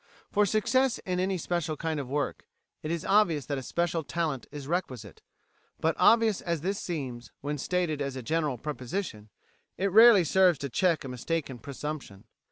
For 0.31 0.47
success 0.47 0.97
in 1.05 1.19
any 1.19 1.37
special 1.37 1.77
kind 1.77 1.99
of 1.99 2.09
work, 2.09 2.45
it 2.81 2.89
is 2.89 3.05
obvious 3.05 3.45
that 3.45 3.59
a 3.59 3.61
special 3.61 4.03
talent 4.03 4.47
is 4.51 4.67
requisite; 4.67 5.21
but 5.79 5.95
obvious 5.99 6.41
as 6.41 6.61
this 6.61 6.79
seems, 6.79 7.31
when 7.41 7.59
stated 7.59 8.01
as 8.01 8.15
a 8.15 8.23
general 8.23 8.57
proposition, 8.57 9.29
it 9.77 9.91
rarely 9.91 10.23
serves 10.23 10.57
to 10.57 10.69
check 10.69 11.03
a 11.03 11.07
mistaken 11.07 11.59
presumption. 11.59 12.23